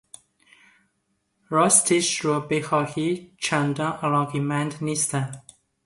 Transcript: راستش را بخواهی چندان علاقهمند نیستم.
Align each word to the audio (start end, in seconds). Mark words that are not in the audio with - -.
راستش 1.49 2.25
را 2.25 2.39
بخواهی 2.39 3.33
چندان 3.37 3.91
علاقهمند 3.91 4.75
نیستم. 4.81 5.43